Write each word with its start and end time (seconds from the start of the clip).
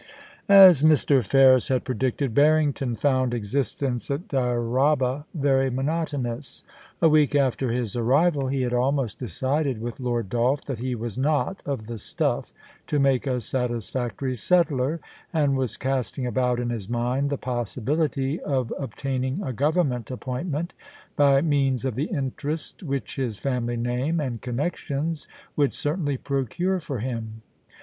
As 0.49 0.81
Mr. 0.81 1.23
Ferris 1.23 1.67
had 1.67 1.83
predicted, 1.83 2.33
Barrington 2.33 2.95
found 2.95 3.35
existence 3.35 4.09
at 4.09 4.29
Dyraaba 4.29 5.25
very 5.35 5.69
monotonous. 5.69 6.63
A 7.03 7.07
week 7.07 7.35
after 7.35 7.71
his 7.71 7.95
arrival 7.95 8.47
he 8.47 8.63
had 8.63 8.73
almost 8.73 9.19
decided 9.19 9.79
with 9.79 9.99
Lord 9.99 10.27
Dolph 10.27 10.65
that 10.65 10.79
he 10.79 10.95
was 10.95 11.19
not 11.19 11.61
of 11.67 11.85
the 11.85 11.99
stuff 11.99 12.51
to 12.87 12.97
make 12.97 13.27
a 13.27 13.39
satisfactory 13.39 14.33
settler, 14.35 14.99
and 15.31 15.55
was 15.55 15.77
casting 15.77 16.25
about 16.25 16.59
in 16.59 16.71
his 16.71 16.89
mind 16.89 17.29
the 17.29 17.37
possibility 17.37 18.39
of 18.39 18.73
obtaining 18.79 19.43
a 19.43 19.53
Government 19.53 20.09
appoint 20.09 20.49
ment 20.49 20.73
by 21.15 21.41
means 21.43 21.85
of 21.85 21.93
the 21.93 22.05
interest 22.05 22.81
which 22.81 23.17
his 23.17 23.37
family 23.37 23.77
name 23.77 24.19
and 24.19 24.41
connections 24.41 25.27
would 25.55 25.71
certainly 25.73 26.17
procure 26.17 26.79
for 26.79 26.97
him. 27.01 27.43